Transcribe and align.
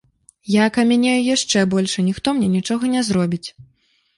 Я 0.53 0.61
акамянею 0.69 1.27
яшчэ 1.35 1.63
больш, 1.73 1.91
і 2.05 2.07
ніхто 2.09 2.33
мне 2.39 2.51
нічога 2.57 2.93
не 2.95 3.05
зробіць. 3.11 3.45